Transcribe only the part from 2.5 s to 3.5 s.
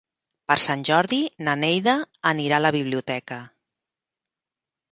a la biblioteca.